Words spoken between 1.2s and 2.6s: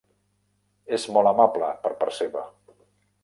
amable per part seva!